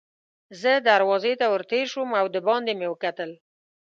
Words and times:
زه 0.61 0.71
دروازې 0.87 1.33
ته 1.39 1.45
ور 1.51 1.63
تېر 1.71 1.85
شوم 1.93 2.09
او 2.19 2.25
دباندې 2.35 2.73
مې 2.79 2.87
وکتل. 2.89 3.31